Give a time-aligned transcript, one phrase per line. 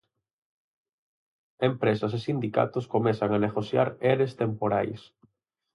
[1.69, 5.01] Empresas e sindicatos comezan a negociar eres temporais.